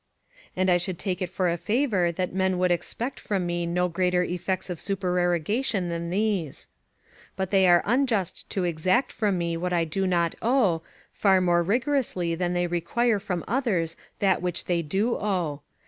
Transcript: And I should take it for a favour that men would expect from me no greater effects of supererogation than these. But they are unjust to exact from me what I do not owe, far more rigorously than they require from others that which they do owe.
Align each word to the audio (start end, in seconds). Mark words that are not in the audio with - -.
And 0.55 0.67
I 0.71 0.77
should 0.77 0.97
take 0.97 1.21
it 1.21 1.29
for 1.29 1.47
a 1.47 1.57
favour 1.57 2.11
that 2.11 2.33
men 2.33 2.57
would 2.57 2.71
expect 2.71 3.19
from 3.19 3.45
me 3.45 3.67
no 3.67 3.87
greater 3.87 4.23
effects 4.23 4.67
of 4.71 4.79
supererogation 4.81 5.89
than 5.89 6.09
these. 6.09 6.67
But 7.35 7.51
they 7.51 7.67
are 7.67 7.83
unjust 7.85 8.49
to 8.49 8.63
exact 8.63 9.11
from 9.11 9.37
me 9.37 9.55
what 9.57 9.73
I 9.73 9.85
do 9.85 10.07
not 10.07 10.33
owe, 10.41 10.81
far 11.13 11.39
more 11.39 11.61
rigorously 11.61 12.33
than 12.33 12.53
they 12.53 12.65
require 12.65 13.19
from 13.19 13.45
others 13.47 13.95
that 14.17 14.41
which 14.41 14.65
they 14.65 14.81
do 14.81 15.13
owe. 15.17 15.61